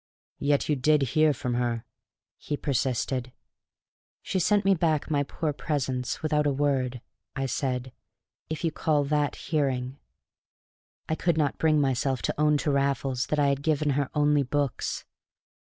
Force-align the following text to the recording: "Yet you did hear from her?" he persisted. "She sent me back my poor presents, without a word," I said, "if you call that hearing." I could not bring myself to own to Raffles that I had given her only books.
"Yet 0.39 0.67
you 0.67 0.75
did 0.75 1.03
hear 1.13 1.31
from 1.31 1.53
her?" 1.53 1.85
he 2.39 2.57
persisted. 2.57 3.31
"She 4.23 4.39
sent 4.39 4.65
me 4.65 4.73
back 4.73 5.11
my 5.11 5.21
poor 5.21 5.53
presents, 5.53 6.23
without 6.23 6.47
a 6.47 6.51
word," 6.51 7.01
I 7.35 7.45
said, 7.45 7.91
"if 8.49 8.63
you 8.63 8.71
call 8.71 9.03
that 9.03 9.35
hearing." 9.35 9.99
I 11.07 11.13
could 11.13 11.37
not 11.37 11.59
bring 11.59 11.79
myself 11.79 12.23
to 12.23 12.41
own 12.41 12.57
to 12.65 12.71
Raffles 12.71 13.27
that 13.27 13.37
I 13.37 13.49
had 13.49 13.61
given 13.61 13.91
her 13.91 14.09
only 14.15 14.41
books. 14.41 15.05